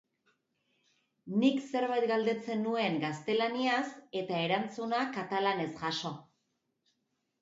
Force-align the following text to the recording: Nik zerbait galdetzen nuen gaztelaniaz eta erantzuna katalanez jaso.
Nik 1.43 1.59
zerbait 1.73 2.07
galdetzen 2.13 2.65
nuen 2.67 2.97
gaztelaniaz 3.05 3.85
eta 4.23 4.41
erantzuna 4.49 5.03
katalanez 5.19 5.69
jaso. 5.83 6.13